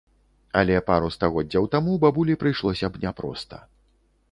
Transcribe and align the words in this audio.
Але 0.61 0.77
пару 0.87 1.11
стагоддзяў 1.17 1.69
таму 1.77 1.99
бабулі 2.05 2.39
прыйшлося 2.45 2.91
б 2.95 3.05
няпроста. 3.07 3.63